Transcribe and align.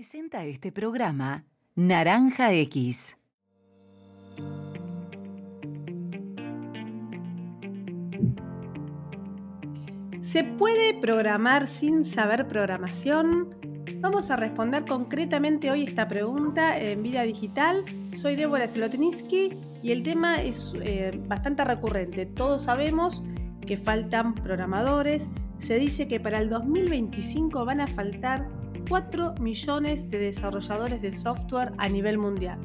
Presenta 0.00 0.46
este 0.46 0.72
programa 0.72 1.44
Naranja 1.74 2.54
X. 2.54 3.18
¿Se 10.22 10.42
puede 10.42 10.94
programar 10.94 11.66
sin 11.66 12.06
saber 12.06 12.48
programación? 12.48 13.54
Vamos 14.00 14.30
a 14.30 14.36
responder 14.36 14.86
concretamente 14.86 15.70
hoy 15.70 15.84
esta 15.84 16.08
pregunta 16.08 16.78
en 16.78 17.02
Vida 17.02 17.24
Digital. 17.24 17.84
Soy 18.14 18.36
Débora 18.36 18.68
Zelotninsky 18.68 19.50
y 19.82 19.90
el 19.90 20.02
tema 20.02 20.40
es 20.40 20.72
eh, 20.80 21.10
bastante 21.28 21.62
recurrente. 21.62 22.24
Todos 22.24 22.62
sabemos 22.62 23.22
que 23.66 23.76
faltan 23.76 24.34
programadores. 24.34 25.28
Se 25.58 25.74
dice 25.74 26.08
que 26.08 26.20
para 26.20 26.38
el 26.38 26.48
2025 26.48 27.66
van 27.66 27.82
a 27.82 27.86
faltar 27.86 28.48
4 28.90 29.36
millones 29.40 30.10
de 30.10 30.18
desarrolladores 30.18 31.00
de 31.00 31.12
software 31.12 31.72
a 31.78 31.88
nivel 31.88 32.18
mundial. 32.18 32.58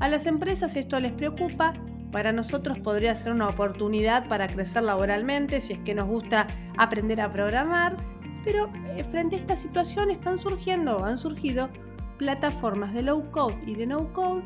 A 0.00 0.08
las 0.08 0.24
empresas 0.24 0.74
esto 0.76 0.98
les 0.98 1.12
preocupa, 1.12 1.74
para 2.10 2.32
nosotros 2.32 2.78
podría 2.78 3.14
ser 3.14 3.32
una 3.32 3.48
oportunidad 3.48 4.26
para 4.28 4.48
crecer 4.48 4.82
laboralmente 4.82 5.60
si 5.60 5.74
es 5.74 5.78
que 5.80 5.94
nos 5.94 6.08
gusta 6.08 6.46
aprender 6.78 7.20
a 7.20 7.30
programar, 7.30 7.98
pero 8.44 8.70
eh, 8.96 9.04
frente 9.04 9.36
a 9.36 9.40
esta 9.40 9.56
situación 9.56 10.10
están 10.10 10.38
surgiendo, 10.38 11.04
han 11.04 11.18
surgido 11.18 11.68
plataformas 12.16 12.94
de 12.94 13.02
low 13.02 13.30
code 13.30 13.58
y 13.66 13.74
de 13.74 13.86
no 13.86 14.10
code 14.14 14.44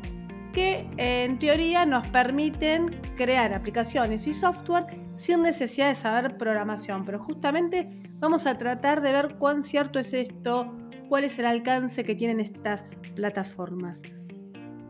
que 0.51 0.89
en 0.97 1.39
teoría 1.39 1.85
nos 1.85 2.05
permiten 2.09 2.99
crear 3.15 3.53
aplicaciones 3.53 4.27
y 4.27 4.33
software 4.33 4.85
sin 5.15 5.41
necesidad 5.41 5.89
de 5.89 5.95
saber 5.95 6.37
programación. 6.37 7.05
Pero 7.05 7.19
justamente 7.19 7.87
vamos 8.15 8.45
a 8.45 8.57
tratar 8.57 9.01
de 9.01 9.11
ver 9.11 9.35
cuán 9.35 9.63
cierto 9.63 9.99
es 9.99 10.13
esto, 10.13 10.75
cuál 11.07 11.23
es 11.23 11.39
el 11.39 11.45
alcance 11.45 12.03
que 12.03 12.15
tienen 12.15 12.39
estas 12.39 12.85
plataformas. 13.15 14.01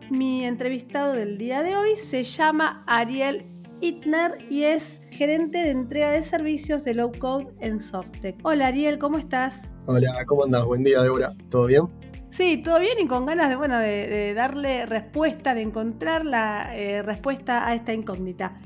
Mi 0.09 0.45
entrevistado 0.45 1.13
del 1.13 1.37
día 1.37 1.61
de 1.61 1.75
hoy 1.75 1.91
se 1.97 2.23
llama 2.23 2.83
Ariel 2.87 3.45
Itner 3.81 4.45
y 4.49 4.63
es 4.63 5.01
gerente 5.11 5.59
de 5.59 5.71
entrega 5.71 6.11
de 6.11 6.23
servicios 6.23 6.83
de 6.83 6.95
low 6.95 7.11
code 7.19 7.47
en 7.59 7.79
Softec. 7.79 8.37
Hola 8.43 8.67
Ariel, 8.67 8.97
¿cómo 8.97 9.17
estás? 9.17 9.69
Hola, 9.85 10.11
¿cómo 10.25 10.45
andás? 10.45 10.65
Buen 10.65 10.83
día, 10.83 11.01
Débora. 11.01 11.35
¿Todo 11.49 11.67
bien? 11.67 11.83
Sí, 12.29 12.61
todo 12.63 12.79
bien 12.79 12.97
y 12.99 13.07
con 13.07 13.25
ganas 13.25 13.49
de, 13.49 13.55
bueno, 13.55 13.79
de, 13.79 14.33
darle 14.33 14.85
respuesta, 14.85 15.53
de 15.53 15.61
encontrar 15.61 16.25
la 16.25 16.75
eh, 16.75 17.01
respuesta 17.03 17.67
a 17.67 17.73
esta 17.73 17.93
incógnita. 17.93 18.59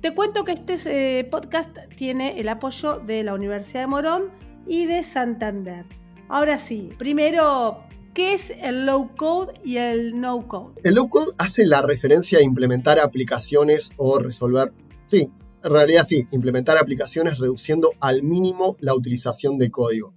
Te 0.00 0.14
cuento 0.14 0.44
que 0.44 0.52
este 0.52 0.76
eh, 1.18 1.24
podcast 1.24 1.76
tiene 1.96 2.40
el 2.40 2.48
apoyo 2.48 2.98
de 2.98 3.24
la 3.24 3.34
Universidad 3.34 3.82
de 3.82 3.86
Morón 3.86 4.30
y 4.66 4.86
de 4.86 5.02
Santander. 5.02 5.86
Ahora 6.34 6.58
sí, 6.58 6.90
primero, 6.98 7.84
¿qué 8.12 8.34
es 8.34 8.52
el 8.60 8.86
low 8.86 9.14
code 9.14 9.54
y 9.62 9.76
el 9.76 10.20
no 10.20 10.48
code? 10.48 10.80
El 10.82 10.96
low 10.96 11.08
code 11.08 11.32
hace 11.38 11.64
la 11.64 11.80
referencia 11.80 12.40
a 12.40 12.42
implementar 12.42 12.98
aplicaciones 12.98 13.92
o 13.98 14.18
resolver, 14.18 14.72
sí, 15.06 15.30
en 15.62 15.70
realidad 15.70 16.02
sí, 16.02 16.26
implementar 16.32 16.76
aplicaciones 16.76 17.38
reduciendo 17.38 17.92
al 18.00 18.24
mínimo 18.24 18.76
la 18.80 18.96
utilización 18.96 19.58
de 19.58 19.70
código. 19.70 20.12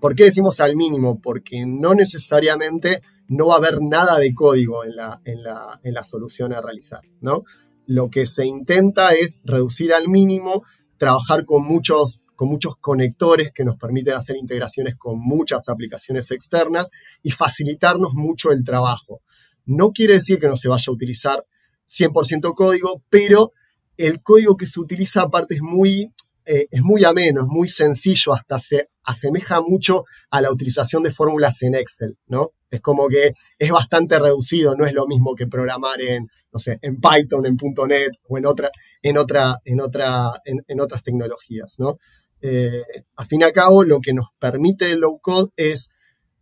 ¿Por 0.00 0.16
qué 0.16 0.24
decimos 0.24 0.58
al 0.58 0.74
mínimo? 0.74 1.20
Porque 1.20 1.64
no 1.64 1.94
necesariamente 1.94 3.02
no 3.28 3.46
va 3.46 3.54
a 3.54 3.58
haber 3.58 3.80
nada 3.80 4.18
de 4.18 4.34
código 4.34 4.82
en 4.82 4.96
la, 4.96 5.20
en 5.24 5.44
la, 5.44 5.80
en 5.84 5.94
la 5.94 6.02
solución 6.02 6.52
a 6.54 6.60
realizar, 6.60 7.02
¿no? 7.20 7.44
Lo 7.86 8.10
que 8.10 8.26
se 8.26 8.46
intenta 8.46 9.14
es 9.14 9.42
reducir 9.44 9.94
al 9.94 10.08
mínimo, 10.08 10.64
trabajar 10.98 11.44
con 11.44 11.62
muchos 11.62 12.20
con 12.36 12.48
muchos 12.48 12.76
conectores 12.76 13.50
que 13.52 13.64
nos 13.64 13.76
permiten 13.76 14.14
hacer 14.14 14.36
integraciones 14.36 14.94
con 14.96 15.18
muchas 15.18 15.68
aplicaciones 15.68 16.30
externas 16.30 16.90
y 17.22 17.32
facilitarnos 17.32 18.14
mucho 18.14 18.52
el 18.52 18.62
trabajo. 18.62 19.22
No 19.64 19.90
quiere 19.90 20.14
decir 20.14 20.38
que 20.38 20.46
no 20.46 20.56
se 20.56 20.68
vaya 20.68 20.84
a 20.86 20.92
utilizar 20.92 21.44
100% 21.88 22.54
código, 22.54 23.02
pero 23.08 23.52
el 23.96 24.22
código 24.22 24.56
que 24.56 24.66
se 24.66 24.80
utiliza 24.80 25.22
aparte 25.22 25.56
es 25.56 25.62
muy, 25.62 26.12
eh, 26.44 26.66
es 26.70 26.82
muy 26.82 27.04
ameno, 27.04 27.42
es 27.42 27.48
muy 27.48 27.68
sencillo, 27.68 28.34
hasta 28.34 28.58
se 28.58 28.90
asemeja 29.02 29.60
mucho 29.60 30.04
a 30.30 30.40
la 30.40 30.50
utilización 30.50 31.02
de 31.02 31.10
fórmulas 31.10 31.62
en 31.62 31.74
Excel, 31.74 32.16
¿no? 32.26 32.52
Es 32.70 32.80
como 32.80 33.08
que 33.08 33.32
es 33.58 33.70
bastante 33.70 34.18
reducido, 34.18 34.74
no 34.76 34.86
es 34.86 34.92
lo 34.92 35.06
mismo 35.06 35.34
que 35.34 35.46
programar 35.46 36.00
en, 36.00 36.28
no 36.52 36.58
sé, 36.58 36.78
en 36.82 37.00
Python, 37.00 37.46
en 37.46 37.56
.NET 37.88 38.12
o 38.28 38.38
en, 38.38 38.46
otra, 38.46 38.70
en, 39.02 39.16
otra, 39.16 39.56
en, 39.64 39.80
otra, 39.80 40.32
en 40.44 40.80
otras 40.80 41.02
tecnologías, 41.02 41.76
¿no? 41.78 41.98
Eh, 42.42 42.82
a 43.16 43.24
fin 43.24 43.40
y 43.40 43.44
a 43.44 43.52
cabo 43.52 43.84
lo 43.84 44.00
que 44.00 44.12
nos 44.12 44.28
permite 44.38 44.90
el 44.90 45.00
low 45.00 45.18
code 45.20 45.50
es 45.56 45.90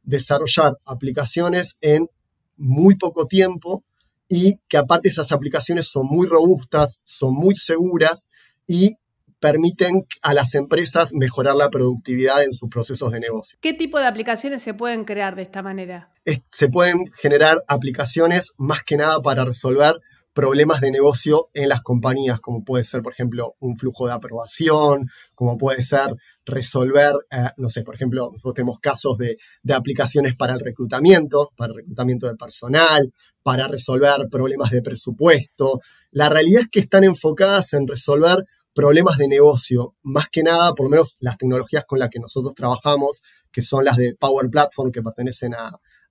desarrollar 0.03 0.79
aplicaciones 0.85 1.79
en 1.81 2.09
muy 2.57 2.97
poco 2.97 3.27
tiempo 3.27 3.85
y 4.29 4.61
que 4.69 4.77
aparte 4.77 5.09
esas 5.09 5.33
aplicaciones 5.33 5.87
son 5.89 6.07
muy 6.07 6.27
robustas, 6.27 7.01
son 7.05 7.35
muy 7.35 7.57
seguras 7.57 8.29
y 8.67 8.97
permiten 9.39 10.07
a 10.23 10.33
las 10.33 10.55
empresas 10.55 11.13
mejorar 11.13 11.55
la 11.55 11.69
productividad 11.69 12.43
en 12.43 12.55
sus 12.55 12.71
procesos 12.71 13.13
de 13.13 13.21
negocio. 13.21 13.59
¿Qué 13.61 13.75
tipo 13.75 13.99
de 13.99 14.07
aplicaciones 14.07 14.63
se 14.63 14.73
pueden 14.73 15.05
crear 15.05 15.37
de 15.37 15.43
esta 15.43 15.63
manera? 15.63 16.11
se 16.47 16.71
pueden 16.71 17.05
generar 17.19 17.59
aplicaciones 17.69 18.55
más 18.57 18.83
que 18.83 18.97
nada 18.97 19.21
para 19.21 19.45
resolver 19.45 20.01
problemas 20.35 20.81
de 20.81 20.91
negocio 20.91 21.49
en 21.55 21.69
las 21.69 21.81
compañías, 21.81 22.41
como 22.41 22.65
puede 22.65 22.85
ser, 22.85 23.03
por 23.03 23.13
ejemplo, 23.13 23.55
un 23.61 23.79
flujo 23.79 24.09
de 24.09 24.13
aprobación, 24.13 25.09
como 25.35 25.57
puede 25.57 25.81
ser 25.81 26.17
resolver, 26.45 27.15
eh, 27.31 27.51
no 27.57 27.71
sé, 27.71 27.83
por 27.83 27.95
ejemplo, 27.95 28.31
nosotros 28.33 28.55
tenemos 28.55 28.81
casos 28.81 29.17
de, 29.17 29.37
aplicaciones 29.73 30.35
para 30.35 30.55
el 30.55 30.61
reclutamiento, 30.61 31.53
para 31.57 31.73
el 31.73 31.79
reclutamiento 31.79 32.27
de 32.27 32.35
personal, 32.35 33.13
para 33.43 33.69
resolver 33.69 34.29
problemas 34.31 34.71
de 34.71 34.83
presupuesto. 34.83 35.81
La 36.11 36.29
realidad 36.29 36.63
es 36.63 36.69
que 36.69 36.81
están 36.81 37.05
enfocadas 37.05 37.73
en 37.73 37.87
resolver 37.87 38.45
problemas 38.75 39.19
de 39.19 39.29
negocio, 39.29 39.95
más 40.03 40.29
que 40.31 40.43
nada, 40.43 40.75
por 40.75 40.87
lo 40.87 40.91
menos 40.91 41.17
las 41.21 41.39
tecnologías 41.39 41.85
con 41.87 42.01
las 42.01 42.11
que 42.11 42.19
nosotros 42.19 42.55
trabajamos, 42.55 43.23
que 43.53 43.63
son 43.63 43.85
las 43.85 43.97
de 43.97 44.17
Power 44.19 44.51
Platform, 44.51 44.91
que 44.91 45.01
pertenecen 45.01 45.55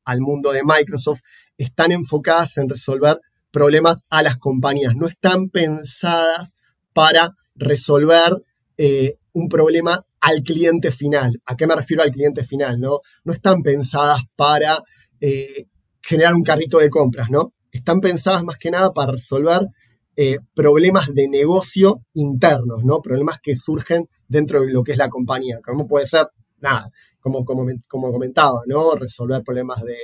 al 0.05 0.21
mundo 0.21 0.53
de 0.53 0.63
Microsoft, 0.63 1.19
están 1.57 1.91
enfocadas 1.91 2.57
en 2.57 2.69
resolver 2.69 3.19
problemas 3.53 4.07
a 4.09 4.23
las 4.23 4.39
compañías, 4.39 4.95
no 4.95 5.07
están 5.07 5.49
pensadas 5.49 6.55
para 6.91 7.31
resolver 7.55 8.41
eh, 8.77 9.17
un 9.31 9.47
problema 9.47 10.01
al 10.19 10.41
cliente 10.41 10.91
final. 10.91 11.39
¿A 11.45 11.55
qué 11.55 11.67
me 11.67 11.75
refiero 11.75 12.01
al 12.01 12.11
cliente 12.11 12.43
final? 12.43 12.79
No, 12.79 12.99
no 13.23 13.31
están 13.31 13.61
pensadas 13.61 14.21
para 14.35 14.79
eh, 15.21 15.67
generar 16.01 16.33
un 16.33 16.41
carrito 16.41 16.79
de 16.79 16.89
compras, 16.89 17.29
¿no? 17.29 17.53
Están 17.71 18.01
pensadas 18.01 18.43
más 18.43 18.57
que 18.57 18.71
nada 18.71 18.91
para 18.91 19.11
resolver 19.11 19.67
eh, 20.15 20.37
problemas 20.55 21.13
de 21.13 21.27
negocio 21.27 22.01
internos, 22.13 22.83
¿no? 22.83 23.01
Problemas 23.01 23.39
que 23.39 23.55
surgen 23.55 24.07
dentro 24.27 24.61
de 24.61 24.73
lo 24.73 24.83
que 24.83 24.93
es 24.93 24.97
la 24.97 25.09
compañía, 25.09 25.59
como 25.63 25.87
puede 25.87 26.07
ser, 26.07 26.25
nada, 26.59 26.89
como, 27.19 27.45
como, 27.45 27.67
como 27.87 28.11
comentaba, 28.11 28.61
¿no? 28.65 28.95
Resolver 28.95 29.43
problemas 29.43 29.83
de, 29.83 29.97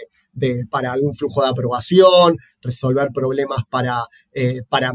para 0.70 0.92
algún 0.92 1.16
flujo 1.16 1.42
de 1.44 1.50
aprobación, 1.50 2.38
resolver 2.62 3.10
problemas 3.14 3.64
para, 3.70 4.04
eh, 4.32 4.62
para, 4.70 4.94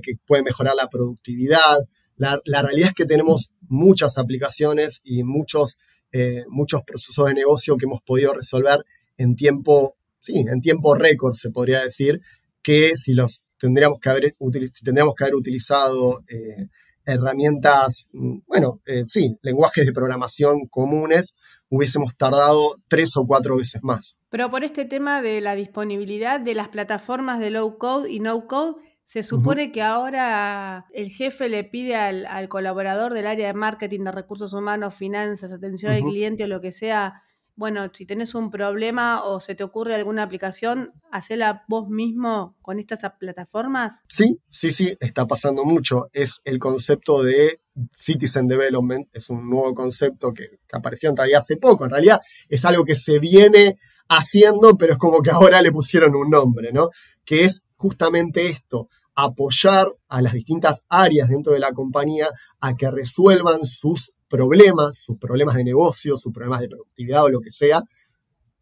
que 0.00 0.12
puede 0.26 0.42
mejorar 0.42 0.74
la 0.74 0.88
productividad. 0.88 1.78
La, 2.16 2.40
realidad 2.46 2.88
es 2.88 2.94
que 2.94 3.06
tenemos 3.06 3.52
muchas 3.68 4.18
aplicaciones 4.18 5.00
y 5.04 5.22
muchos, 5.22 5.78
eh, 6.12 6.44
muchos 6.48 6.82
procesos 6.84 7.26
de 7.26 7.34
negocio 7.34 7.76
que 7.76 7.84
hemos 7.84 8.00
podido 8.02 8.32
resolver 8.32 8.84
en 9.18 9.36
tiempo, 9.36 9.96
sí, 10.20 10.44
en 10.48 10.60
tiempo 10.60 10.94
récord, 10.94 11.34
se 11.34 11.50
podría 11.50 11.82
decir, 11.82 12.20
que 12.62 12.96
si 12.96 13.14
los 13.14 13.42
tendríamos 13.58 13.98
que 14.00 14.08
haber, 14.08 14.36
tendríamos 14.84 15.14
que 15.14 15.24
haber 15.24 15.34
utilizado 15.34 16.22
eh, 16.28 16.68
herramientas, 17.04 18.08
mm, 18.12 18.38
bueno, 18.46 18.80
sí, 19.08 19.36
lenguajes 19.42 19.86
de 19.86 19.92
programación 19.92 20.66
comunes, 20.66 21.36
hubiésemos 21.68 22.16
tardado 22.16 22.76
tres 22.88 23.16
o 23.16 23.26
cuatro 23.26 23.56
veces 23.56 23.82
más. 23.82 24.16
Pero 24.36 24.50
por 24.50 24.64
este 24.64 24.84
tema 24.84 25.22
de 25.22 25.40
la 25.40 25.54
disponibilidad 25.54 26.38
de 26.40 26.54
las 26.54 26.68
plataformas 26.68 27.40
de 27.40 27.48
low 27.48 27.78
code 27.78 28.12
y 28.12 28.20
no 28.20 28.46
code, 28.46 28.74
se 29.02 29.22
supone 29.22 29.72
que 29.72 29.80
ahora 29.80 30.84
el 30.92 31.08
jefe 31.08 31.48
le 31.48 31.64
pide 31.64 31.96
al, 31.96 32.46
colaborador 32.50 33.14
del 33.14 33.28
área 33.28 33.46
de 33.46 33.54
marketing, 33.54 34.00
de 34.00 34.12
recursos 34.12 34.52
humanos, 34.52 34.94
finanzas, 34.94 35.52
atención 35.52 35.90
al 35.94 36.02
cliente 36.02 36.44
o 36.44 36.48
lo 36.48 36.60
que 36.60 36.70
sea, 36.70 37.14
bueno, 37.54 37.90
si 37.94 38.04
tenés 38.04 38.34
un 38.34 38.50
problema 38.50 39.24
o 39.24 39.40
se 39.40 39.54
te 39.54 39.64
ocurre 39.64 39.94
alguna 39.94 40.24
aplicación, 40.24 40.92
hacela 41.10 41.64
vos 41.66 41.88
mismo 41.88 42.58
con 42.60 42.78
estas 42.78 43.10
plataformas. 43.18 44.02
Sí, 44.06 44.42
sí, 44.50 44.70
sí, 44.70 44.98
está 45.00 45.26
pasando 45.26 45.64
mucho. 45.64 46.10
Es 46.12 46.42
el 46.44 46.58
concepto 46.58 47.22
de 47.22 47.62
Citizen 47.94 48.48
Development, 48.48 49.08
es 49.14 49.30
un 49.30 49.48
nuevo 49.48 49.74
concepto 49.74 50.34
que, 50.34 50.60
apareció 50.74 51.08
en 51.08 51.16
realidad 51.16 51.38
hace 51.38 51.56
poco. 51.56 51.86
En 51.86 51.92
realidad 51.92 52.20
es 52.50 52.66
algo 52.66 52.84
que 52.84 52.96
se 52.96 53.18
viene 53.18 53.78
haciendo, 54.08 54.76
pero 54.76 54.94
es 54.94 54.98
como 54.98 55.22
que 55.22 55.30
ahora 55.30 55.62
le 55.62 55.72
pusieron 55.72 56.14
un 56.14 56.30
nombre, 56.30 56.72
¿no? 56.72 56.88
Que 57.24 57.44
es 57.44 57.66
justamente 57.76 58.48
esto, 58.48 58.88
apoyar 59.14 59.88
a 60.08 60.22
las 60.22 60.34
distintas 60.34 60.84
áreas 60.88 61.28
dentro 61.28 61.54
de 61.54 61.58
la 61.58 61.72
compañía 61.72 62.28
a 62.60 62.74
que 62.74 62.90
resuelvan 62.90 63.64
sus 63.64 64.12
problemas, 64.28 64.98
sus 64.98 65.18
problemas 65.18 65.56
de 65.56 65.64
negocio, 65.64 66.16
sus 66.16 66.32
problemas 66.32 66.60
de 66.60 66.68
productividad 66.68 67.24
o 67.24 67.28
lo 67.30 67.40
que 67.40 67.50
sea, 67.50 67.82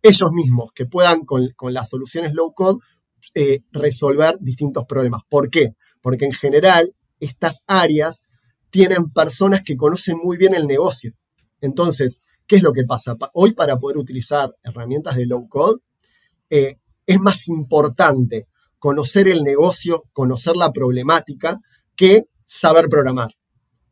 ellos 0.03 0.33
mismos, 0.33 0.71
que 0.75 0.87
puedan 0.87 1.25
con, 1.25 1.55
las 1.73 1.89
soluciones 1.89 2.35
low 2.35 2.53
code 2.53 2.79
eh, 3.35 3.61
resolver 3.73 4.37
distintos 4.41 4.85
problemas. 4.87 5.23
¿Por 5.29 5.51
qué? 5.51 5.75
Porque 6.03 6.27
en 6.27 6.33
general 6.33 6.95
estas 7.21 7.65
áreas 7.67 8.23
tienen 8.71 9.11
personas 9.11 9.63
que 9.63 9.77
conocen 9.77 10.19
muy 10.23 10.37
bien 10.37 10.55
el 10.55 10.67
negocio. 10.67 11.13
Entonces, 11.61 12.21
¿qué 12.47 12.57
es 12.57 12.63
lo 12.63 12.73
que 12.73 12.85
pasa? 12.85 13.17
Hoy 13.35 13.53
para 13.53 13.79
poder 13.79 13.99
utilizar 13.99 14.51
herramientas 14.63 15.17
de 15.17 15.27
low 15.27 15.49
code, 15.49 15.81
eh, 16.51 16.77
es 17.07 17.21
más 17.21 17.49
importante 17.49 18.49
conocer 18.79 19.29
el 19.29 19.43
negocio, 19.43 20.05
conocer 20.13 20.57
la 20.57 20.73
problemática, 20.73 21.59
que 21.97 22.25
saber 22.47 22.89
programar. 22.89 23.31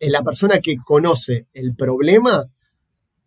la 0.01 0.23
persona 0.25 0.59
que 0.59 0.77
conoce 0.85 1.47
el 1.53 1.77
problema 1.77 2.45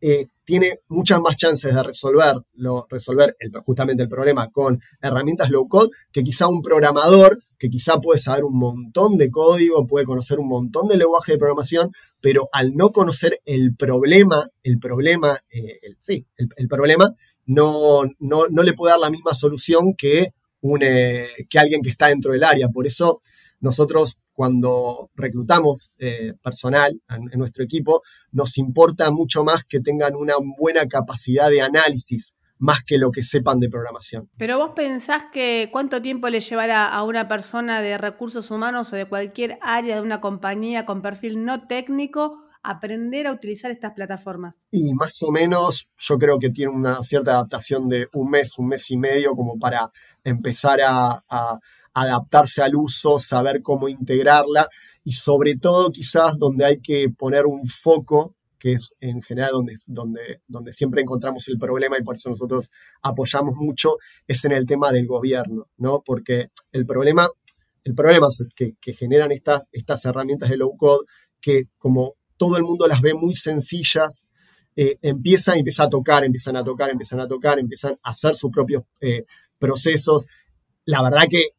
eh, 0.02 0.28
tiene 0.44 0.82
muchas 0.90 1.20
más 1.22 1.38
chances 1.38 1.74
de 1.74 1.82
resolverlo, 1.82 2.86
resolver 2.90 3.36
justamente 3.66 4.04
el 4.04 4.10
problema 4.10 4.52
con 4.52 4.80
herramientas 5.02 5.50
low 5.50 5.68
code 5.68 5.90
que 6.12 6.24
quizá 6.24 6.48
un 6.48 6.62
programador 6.62 7.40
que 7.58 7.70
quizá 7.70 8.00
puede 8.00 8.20
saber 8.20 8.44
un 8.44 8.58
montón 8.58 9.18
de 9.18 9.30
código, 9.30 9.88
puede 9.88 10.06
conocer 10.06 10.40
un 10.40 10.48
montón 10.48 10.88
de 10.88 10.98
lenguaje 10.98 11.34
de 11.34 11.38
programación, 11.38 11.92
pero 12.22 12.50
al 12.52 12.76
no 12.76 12.92
conocer 12.92 13.42
el 13.46 13.76
problema, 13.76 14.50
el 14.64 14.80
problema, 14.80 15.40
eh, 15.50 15.80
sí, 16.00 16.28
el, 16.38 16.68
problema, 16.68 17.12
no, 17.46 18.04
no, 18.20 18.48
le 18.48 18.74
puede 18.74 18.94
dar 18.94 19.00
la 19.00 19.10
misma 19.10 19.34
solución 19.34 19.94
que, 19.96 20.34
un, 20.62 20.82
eh, 20.84 21.28
que 21.50 21.60
alguien 21.60 21.82
que 21.82 21.90
está 21.90 22.08
dentro 22.08 22.34
del 22.34 22.44
área. 22.44 22.70
Por 22.70 22.88
eso 22.88 23.20
nosotros 23.60 24.20
cuando 24.36 25.10
reclutamos 25.16 25.92
eh, 25.98 26.34
personal 26.44 27.02
en, 27.10 27.40
nuestro 27.40 27.64
equipo, 27.64 28.04
nos 28.32 28.58
importa 28.58 29.10
mucho 29.10 29.46
más 29.46 29.64
que 29.64 29.80
tengan 29.80 30.14
una 30.14 30.34
buena 30.58 30.86
capacidad 30.88 31.50
de 31.50 31.62
análisis 31.62 32.35
más 32.58 32.84
que 32.84 32.98
lo 32.98 33.12
que 33.12 33.24
sepan 33.24 33.60
de 33.60 33.70
programación. 33.70 34.30
Pero 34.38 34.58
vos 34.58 34.72
pensás 34.76 35.24
que 35.32 35.70
cuánto 35.72 36.02
tiempo 36.02 36.30
le 36.30 36.40
llevará 36.40 36.88
a 36.88 37.04
una 37.04 37.28
persona 37.28 37.82
de 37.82 37.98
recursos 37.98 38.52
humanos 38.52 38.92
o 38.94 38.96
de 38.96 39.06
cualquier 39.06 39.58
área 39.62 39.96
de 39.96 40.02
una 40.02 40.22
compañía 40.22 40.86
con 40.86 41.02
perfil 41.02 41.44
no 41.44 41.68
técnico 41.68 42.36
aprender 42.64 43.28
a 43.28 43.34
utilizar 43.34 43.72
estas 43.72 43.94
plataformas? 43.94 44.68
Y 44.72 44.94
más 44.94 45.22
o 45.24 45.32
menos 45.32 45.92
yo 45.98 46.18
creo 46.18 46.40
que 46.40 46.50
tiene 46.50 46.72
una 46.72 47.04
cierta 47.04 47.32
adaptación 47.32 47.90
de 47.90 48.08
un 48.14 48.30
mes, 48.30 48.58
un 48.58 48.68
mes 48.68 48.90
y 48.90 48.98
medio 48.98 49.36
como 49.36 49.60
para 49.60 49.92
empezar 50.24 50.80
a 50.82 51.24
adaptarse 51.96 52.62
al 52.62 52.76
uso, 52.76 53.18
saber 53.18 53.62
cómo 53.62 53.88
integrarla 53.88 54.68
y 55.04 55.14
sobre 55.14 55.56
todo 55.56 55.92
quizás 55.92 56.38
donde 56.38 56.66
hay 56.66 56.82
que 56.82 57.10
poner 57.10 57.46
un 57.46 57.66
foco 57.68 58.35
que 58.66 58.74
es 58.74 58.98
en 59.00 59.22
general 59.22 59.52
donde, 59.52 59.76
donde, 59.86 60.42
donde 60.48 60.72
siempre 60.72 61.00
encontramos 61.00 61.48
el 61.50 61.60
problema 61.60 62.00
y 62.00 62.04
por 62.04 62.16
eso 62.16 62.32
nosotros 62.32 62.72
apoyamos 63.04 63.54
mucho, 63.58 63.98
es 64.28 64.44
en 64.44 64.54
el 64.54 64.66
tema 64.66 64.92
del 64.92 65.06
gobierno, 65.06 65.68
¿no? 65.78 66.02
Porque 66.04 66.48
el 66.72 66.88
problema, 66.88 67.30
el 67.84 67.94
problema 67.94 68.28
que, 68.56 68.74
que 68.82 68.94
generan 68.96 69.32
estas, 69.32 69.70
estas 69.72 70.04
herramientas 70.06 70.50
de 70.50 70.58
low 70.58 70.76
code, 70.78 71.06
que 71.40 71.66
como 71.78 72.16
todo 72.38 72.58
el 72.58 72.64
mundo 72.64 72.88
las 72.88 73.02
ve 73.02 73.14
muy 73.14 73.36
sencillas, 73.36 74.24
eh, 74.76 74.98
empiezan, 75.04 75.60
empieza 75.60 75.84
a 75.84 75.90
tocar, 75.92 76.24
empiezan 76.24 76.56
a 76.58 76.64
tocar, 76.64 76.90
empiezan 76.90 77.20
a 77.20 77.28
tocar, 77.28 77.60
empiezan 77.60 78.00
a 78.02 78.10
hacer 78.10 78.36
sus 78.36 78.50
propios 78.50 78.82
eh, 79.00 79.26
procesos. 79.60 80.26
La 80.86 81.04
verdad 81.04 81.26
que 81.30 81.50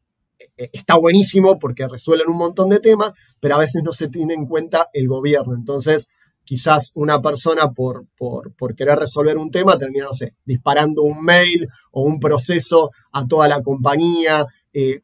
eh, 0.57 0.69
está 0.73 0.97
buenísimo 0.97 1.57
porque 1.57 1.87
resuelven 1.87 2.27
un 2.27 2.37
montón 2.37 2.67
de 2.67 2.81
temas, 2.81 3.13
pero 3.39 3.55
a 3.55 3.59
veces 3.59 3.81
no 3.81 3.93
se 3.93 4.09
tiene 4.09 4.33
en 4.33 4.45
cuenta 4.45 4.87
el 4.91 5.07
gobierno. 5.07 5.55
Entonces, 5.55 6.09
quizás 6.47 6.91
una 6.95 7.21
persona 7.21 7.71
por, 7.73 8.05
por, 8.17 8.73
querer 8.73 8.97
resolver 8.97 9.37
un 9.37 9.51
tema 9.51 9.77
termina, 9.77 10.05
no 10.05 10.13
sé, 10.13 10.33
disparando 10.45 11.03
un 11.03 11.21
mail 11.21 11.67
o 11.91 12.03
un 12.03 12.21
proceso 12.21 12.91
a 13.11 13.27
toda 13.27 13.49
la 13.49 13.61
compañía, 13.61 14.45
eh, 14.71 15.01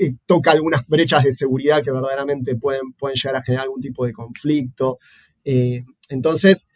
eh, 0.00 0.14
toca 0.24 0.52
algunas 0.52 0.86
brechas 0.86 1.24
de 1.24 1.32
seguridad 1.32 1.82
que 1.82 1.90
verdaderamente 1.90 2.54
pueden, 2.54 2.92
pueden 2.92 3.16
llegar 3.16 3.34
a 3.34 3.42
generar 3.42 3.64
algún 3.64 3.80
tipo 3.80 4.06
de 4.06 4.12
conflicto. 4.12 4.98
entonces, 6.08 6.68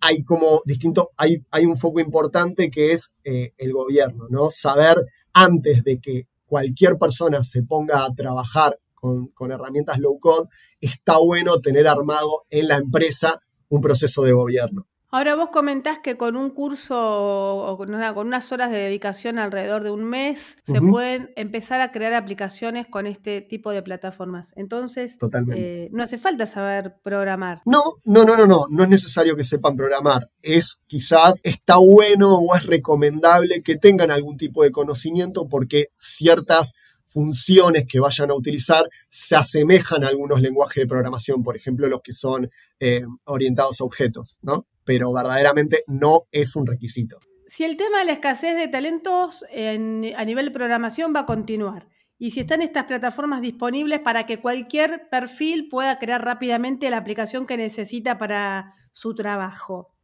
hay 0.00 0.24
como 0.24 0.60
distinto, 0.64 1.12
hay, 1.16 1.44
hay 1.52 1.64
un 1.64 1.78
foco 1.78 2.00
importante 2.00 2.72
que 2.72 2.92
es 2.92 3.14
el 3.22 3.72
gobierno, 3.72 4.26
¿no? 4.30 4.50
Saber 4.50 4.96
antes 5.32 5.84
de 5.84 6.00
que 6.00 6.26
cualquier 6.44 6.98
persona 6.98 7.44
se 7.44 7.62
ponga 7.62 8.04
a 8.04 8.14
trabajar 8.14 8.78
con, 9.34 9.52
herramientas 9.52 9.98
low 9.98 10.18
code, 10.18 10.48
está 10.80 11.18
bueno 11.18 11.60
tener 11.60 11.86
armado 11.86 12.46
en 12.50 12.68
la 12.68 12.76
empresa 12.76 13.40
un 13.68 13.80
proceso 13.80 14.22
de 14.22 14.32
gobierno. 14.32 14.86
Ahora 15.10 15.36
vos 15.36 15.50
comentás 15.50 16.00
que 16.00 16.16
con 16.16 16.34
un 16.34 16.50
curso 16.50 16.96
o 16.96 17.76
con, 17.76 17.94
unas 17.94 18.50
horas 18.50 18.72
de 18.72 18.78
dedicación 18.78 19.38
alrededor 19.38 19.84
de 19.84 19.90
un 19.90 20.02
mes 20.02 20.56
se 20.64 20.80
pueden 20.80 21.30
empezar 21.36 21.80
a 21.80 21.92
crear 21.92 22.14
aplicaciones 22.14 22.88
con 22.88 23.06
este 23.06 23.40
tipo 23.40 23.70
de 23.70 23.80
plataformas. 23.80 24.52
Entonces, 24.56 25.16
eh, 25.54 25.88
no 25.92 26.02
hace 26.02 26.18
falta 26.18 26.46
saber 26.46 26.96
programar. 27.04 27.62
No, 27.64 27.80
no, 28.02 28.24
no, 28.24 28.36
no, 28.36 28.46
no. 28.46 28.66
No 28.68 28.82
es 28.82 28.88
necesario 28.88 29.36
que 29.36 29.44
sepan 29.44 29.76
programar. 29.76 30.32
Es 30.42 30.82
quizás 30.88 31.40
está 31.44 31.76
bueno 31.76 32.34
o 32.34 32.56
es 32.56 32.66
recomendable 32.66 33.62
que 33.62 33.76
tengan 33.76 34.10
algún 34.10 34.36
tipo 34.36 34.64
de 34.64 34.72
conocimiento 34.72 35.46
porque 35.48 35.90
ciertas 35.94 36.74
funciones 37.14 37.86
que 37.86 38.00
vayan 38.00 38.32
a 38.32 38.34
utilizar 38.34 38.90
se 39.08 39.36
asemejan 39.36 40.02
a 40.02 40.08
algunos 40.08 40.40
lenguajes 40.40 40.82
de 40.82 40.88
programación, 40.88 41.44
por 41.44 41.56
ejemplo, 41.56 41.86
los 41.86 42.02
que 42.02 42.12
son 42.12 42.50
eh, 42.80 43.04
orientados 43.26 43.80
a 43.80 43.84
objetos, 43.84 44.36
¿no? 44.42 44.66
Pero 44.84 45.12
verdaderamente 45.12 45.84
no 45.86 46.24
es 46.32 46.56
un 46.56 46.66
requisito. 46.66 47.20
Si 47.46 47.62
el 47.62 47.76
tema 47.76 48.00
de 48.00 48.06
la 48.06 48.12
escasez 48.14 48.56
de 48.56 48.66
talentos 48.66 49.44
a 49.44 50.24
nivel 50.24 50.46
de 50.46 50.50
programación 50.50 51.12
va 51.14 51.20
a 51.20 51.26
continuar, 51.26 51.86
y 52.18 52.32
si 52.32 52.40
están 52.40 52.62
estas 52.62 52.84
plataformas 52.84 53.42
disponibles 53.42 54.00
para 54.00 54.26
que 54.26 54.40
cualquier 54.40 55.08
perfil 55.08 55.68
pueda 55.68 55.98
crear 56.00 56.24
rápidamente 56.24 56.90
la 56.90 56.96
aplicación 56.96 57.46
que 57.46 57.56
necesita 57.56 58.18
para 58.18 58.72
su 58.92 59.14
trabajo, 59.14 59.94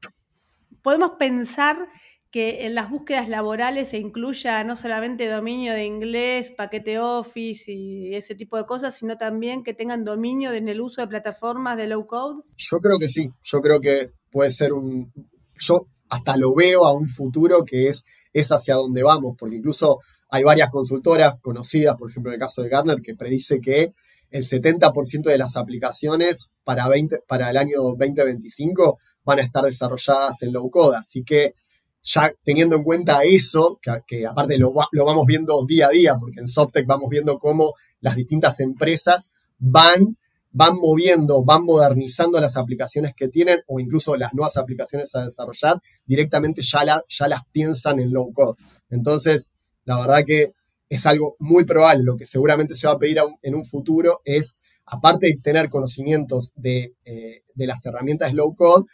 podemos 0.82 1.12
pensar 1.18 1.88
que 2.30 2.64
en 2.66 2.74
las 2.74 2.90
búsquedas 2.90 3.28
laborales 3.28 3.88
se 3.88 3.98
incluya 3.98 4.62
no 4.62 4.76
solamente 4.76 5.28
dominio 5.28 5.72
de 5.72 5.84
inglés, 5.84 6.52
paquete 6.52 6.98
Office 6.98 7.72
y 7.72 8.14
ese 8.14 8.36
tipo 8.36 8.56
de 8.56 8.66
cosas, 8.66 8.94
sino 8.94 9.18
también 9.18 9.64
que 9.64 9.74
tengan 9.74 10.04
dominio 10.04 10.52
en 10.52 10.68
el 10.68 10.80
uso 10.80 11.00
de 11.00 11.08
plataformas 11.08 11.76
de 11.76 11.88
low 11.88 12.06
code? 12.06 12.42
Yo 12.56 12.78
creo 12.78 12.98
que 12.98 13.08
sí, 13.08 13.30
yo 13.42 13.60
creo 13.60 13.80
que 13.80 14.12
puede 14.30 14.50
ser 14.52 14.72
un... 14.72 15.12
Yo 15.58 15.86
hasta 16.08 16.36
lo 16.36 16.54
veo 16.54 16.86
a 16.86 16.92
un 16.92 17.08
futuro 17.08 17.64
que 17.64 17.88
es, 17.88 18.04
es 18.32 18.52
hacia 18.52 18.76
donde 18.76 19.02
vamos, 19.02 19.34
porque 19.36 19.56
incluso 19.56 19.98
hay 20.28 20.44
varias 20.44 20.70
consultoras 20.70 21.38
conocidas, 21.40 21.96
por 21.96 22.10
ejemplo 22.10 22.30
en 22.30 22.34
el 22.34 22.40
caso 22.40 22.62
de 22.62 22.68
Gartner, 22.68 23.02
que 23.02 23.16
predice 23.16 23.60
que 23.60 23.92
el 24.30 24.44
70% 24.44 25.22
de 25.24 25.38
las 25.38 25.56
aplicaciones 25.56 26.54
para, 26.62 26.86
20, 26.88 27.24
para 27.26 27.50
el 27.50 27.56
año 27.56 27.82
2025 27.82 28.98
van 29.24 29.40
a 29.40 29.42
estar 29.42 29.64
desarrolladas 29.64 30.42
en 30.42 30.52
low 30.52 30.70
code. 30.70 30.96
Así 30.96 31.24
que 31.24 31.54
ya 32.02 32.30
teniendo 32.42 32.76
en 32.76 32.84
cuenta 32.84 33.22
eso, 33.24 33.78
que, 34.06 34.26
aparte 34.26 34.58
lo, 34.58 34.72
vamos 34.72 35.26
viendo 35.26 35.64
día 35.66 35.88
a 35.88 35.90
día, 35.90 36.16
porque 36.18 36.40
en 36.40 36.48
Softec 36.48 36.86
vamos 36.86 37.08
viendo 37.10 37.38
cómo 37.38 37.74
las 38.00 38.16
distintas 38.16 38.60
empresas 38.60 39.30
van, 39.58 40.16
van 40.50 40.76
moviendo, 40.76 41.44
van 41.44 41.64
modernizando 41.64 42.40
las 42.40 42.56
aplicaciones 42.56 43.14
que 43.14 43.28
tienen 43.28 43.60
o 43.66 43.80
incluso 43.80 44.16
las 44.16 44.32
nuevas 44.34 44.56
aplicaciones 44.56 45.14
a 45.14 45.24
desarrollar, 45.24 45.80
directamente 46.06 46.62
ya, 46.62 47.02
ya 47.08 47.28
las 47.28 47.40
piensan 47.52 48.00
en 48.00 48.12
low 48.12 48.32
code. 48.32 48.56
Entonces, 48.88 49.52
la 49.84 50.00
verdad 50.00 50.24
que 50.24 50.54
es 50.88 51.06
algo 51.06 51.36
muy 51.38 51.64
probable. 51.64 52.02
Lo 52.02 52.16
que 52.16 52.26
seguramente 52.26 52.74
se 52.74 52.86
va 52.86 52.94
a 52.94 52.98
pedir 52.98 53.18
en 53.42 53.54
un 53.54 53.64
futuro 53.64 54.20
es, 54.24 54.58
aparte 54.84 55.28
de 55.28 55.36
tener 55.36 55.68
conocimientos 55.68 56.52
de, 56.56 56.94
eh, 57.04 57.42
de 57.54 57.66
las 57.66 57.86
herramientas 57.86 58.34
low 58.34 58.54
code, 58.54 58.86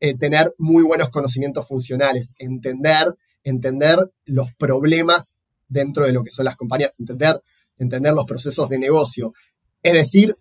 eh, 0.00 0.16
tener 0.16 0.54
muy 0.58 0.82
buenos 0.82 1.10
conocimientos 1.10 1.66
funcionales, 1.66 2.34
entender, 2.38 3.14
entender 3.42 3.98
los 4.24 4.52
problemas 4.54 5.36
dentro 5.68 6.06
de 6.06 6.12
lo 6.12 6.22
que 6.22 6.30
son 6.30 6.44
las 6.44 6.56
compañías, 6.56 6.98
entender, 7.00 7.40
entender 7.78 8.12
los 8.12 8.26
procesos 8.26 8.68
de 8.68 8.78
negocio. 8.78 9.32
Es 9.82 9.94
decir, 9.94 10.36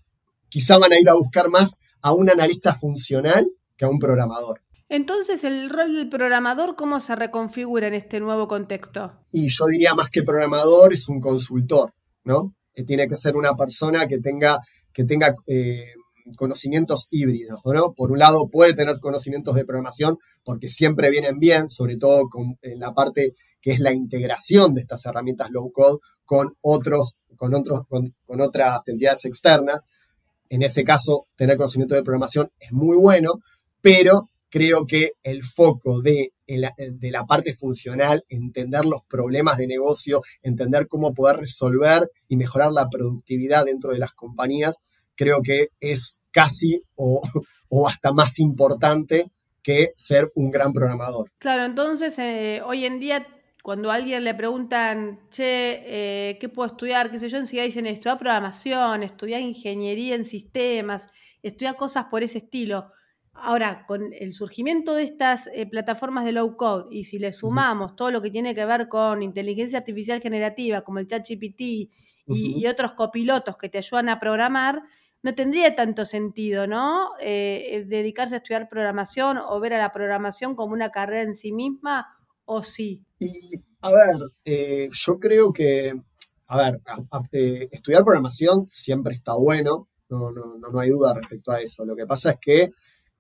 quizá 0.50 0.78
van 0.78 0.94
a 0.94 1.00
ir 1.00 1.10
a 1.10 1.14
buscar 1.14 1.50
más 1.50 1.80
a 2.02 2.14
un 2.14 2.30
analista 2.30 2.74
funcional 2.76 3.50
que 3.76 3.86
a 3.86 3.90
un 3.90 4.00
programador. 4.00 4.62
Entonces, 4.90 5.44
el 5.44 5.70
rol 5.70 5.96
del 5.96 6.10
programador, 6.10 6.76
¿cómo 6.76 7.00
se 7.00 7.16
reconfigura 7.16 7.88
en 7.88 7.96
este 7.96 8.20
nuevo 8.20 8.48
contexto? 8.48 9.14
Y 9.32 9.50
yo 9.50 9.66
diría 9.66 9.96
más 9.96 10.10
que 10.10 10.22
programador, 10.22 10.94
es 10.94 11.10
un 11.10 11.20
consultor, 11.20 11.94
¿no? 12.24 12.54
Eh, 12.76 12.84
tiene 12.84 13.08
que 13.08 13.16
ser 13.16 13.36
una 13.36 13.56
persona 13.56 14.08
que 14.08 14.20
tenga, 14.20 14.60
que 14.94 15.04
tenga 15.04 15.34
eh, 15.48 15.94
conocimientos 16.36 17.08
híbridos, 17.12 17.60
¿no? 17.66 17.94
Por 17.94 18.12
un 18.12 18.20
lado 18.20 18.50
puede 18.50 18.74
tener 18.74 19.00
conocimientos 19.00 19.56
de 19.56 19.66
programación 19.66 20.18
porque 20.44 20.70
siempre 20.70 21.10
vienen 21.10 21.40
bien, 21.40 21.70
sobre 21.70 21.98
todo 21.98 22.30
con, 22.30 22.58
en 22.62 22.80
la 22.80 22.94
parte 22.94 23.34
que 23.62 23.72
es 23.72 23.80
la 23.80 23.94
integración 23.94 24.74
de 24.74 24.82
estas 24.82 25.06
herramientas 25.06 25.50
low 25.52 25.72
code 25.72 26.00
con 26.26 26.54
otros, 26.62 27.20
con 27.36 27.54
otros, 27.54 27.82
con, 27.88 28.14
otras 28.42 28.88
entidades 28.88 29.26
externas. 29.26 29.88
En 30.50 30.62
ese 30.62 30.84
caso, 30.84 31.28
tener 31.36 31.58
conocimiento 31.58 31.96
de 31.96 32.04
programación 32.04 32.52
es 32.60 32.72
muy 32.72 32.98
bueno, 32.98 33.40
pero 33.82 34.30
creo 34.50 34.86
que 34.86 35.12
el 35.24 35.44
foco 35.44 36.02
de 36.02 36.34
de 36.46 37.12
la 37.12 37.26
parte 37.26 37.54
funcional, 37.54 38.24
entender 38.28 38.86
los 38.86 39.02
problemas 39.08 39.58
de 39.58 39.68
negocio, 39.68 40.22
entender 40.42 40.88
cómo 40.88 41.14
poder 41.14 41.38
resolver 41.38 42.10
y 42.28 42.36
mejorar 42.36 42.72
la 42.72 42.90
productividad 42.90 43.66
dentro 43.66 43.92
de 43.92 44.00
las 44.00 44.14
compañías, 44.14 44.82
creo 45.16 45.42
que 45.42 45.70
es 45.80 46.22
casi 46.32 46.82
o, 46.96 47.22
hasta 47.88 48.12
más 48.12 48.40
importante 48.40 49.32
que 49.62 49.92
ser 49.96 50.32
un 50.36 50.52
gran 50.52 50.74
programador. 50.74 51.30
Claro, 51.38 51.64
entonces 51.64 52.18
eh, 52.20 52.62
hoy 52.66 52.86
en 52.86 53.00
día 53.00 53.26
cuando 53.64 53.92
a 53.92 53.96
alguien 53.96 54.26
le 54.26 54.34
preguntan, 54.34 55.22
che, 55.30 55.82
eh, 55.86 56.38
¿qué 56.38 56.50
puedo 56.50 56.68
estudiar? 56.68 57.10
¿Qué 57.10 57.18
sé 57.18 57.30
yo? 57.30 57.38
Enseguida 57.38 57.64
dicen, 57.64 57.86
estudiar 57.86 58.18
programación, 58.18 59.04
estudiar 59.04 59.40
ingeniería 59.40 60.16
en 60.16 60.26
sistemas, 60.26 61.08
estudiar 61.42 61.78
cosas 61.78 62.08
por 62.12 62.24
ese 62.24 62.40
estilo. 62.40 62.92
Ahora, 63.34 63.86
con 63.88 64.14
el 64.14 64.34
surgimiento 64.34 64.94
de 64.94 65.04
estas 65.04 65.48
eh, 65.48 65.66
plataformas 65.66 66.24
de 66.24 66.32
low 66.32 66.56
code 66.56 66.86
y 66.92 67.06
si 67.06 67.20
le 67.20 67.34
sumamos 67.34 67.96
todo 67.96 68.12
lo 68.12 68.22
que 68.22 68.30
tiene 68.30 68.56
que 68.56 68.66
ver 68.66 68.88
con 68.88 69.22
inteligencia 69.22 69.80
artificial 69.80 70.22
generativa, 70.22 70.84
como 70.84 71.00
el 71.00 71.08
ChatGPT 71.08 71.62
y, 71.62 71.92
y 72.28 72.68
otros 72.68 72.94
copilotos 72.94 73.58
que 73.58 73.70
te 73.70 73.80
ayudan 73.80 74.10
a 74.10 74.20
programar, 74.20 74.84
no 75.24 75.34
tendría 75.34 75.74
tanto 75.74 76.06
sentido, 76.06 76.68
¿no? 76.68 77.12
Eh, 77.22 77.86
dedicarse 77.88 78.36
a 78.36 78.38
estudiar 78.38 78.68
programación 78.70 79.38
o 79.38 79.60
ver 79.60 79.74
a 79.74 79.78
la 79.78 79.94
programación 79.94 80.54
como 80.54 80.74
una 80.74 80.92
carrera 80.92 81.24
en 81.24 81.36
sí 81.36 81.54
misma, 81.54 82.08
o 82.46 82.62
sí. 82.62 83.06
Y, 83.20 83.32
a 83.80 83.90
ver, 83.90 84.32
eh, 84.44 84.90
yo 84.92 85.20
creo 85.20 85.54
que, 85.54 85.94
a 86.48 86.58
ver, 86.58 86.82
estudiar 87.72 88.04
programación 88.04 88.68
siempre 88.68 89.16
está 89.16 89.34
bueno, 89.34 89.88
no, 90.10 90.32
no, 90.32 90.58
no, 90.58 90.80
hay 90.80 90.90
duda 90.90 91.14
respecto 91.14 91.52
a 91.52 91.62
eso. 91.62 91.86
Lo 91.86 91.96
que 91.96 92.06
pasa 92.06 92.32
es 92.32 92.40
que 92.40 92.72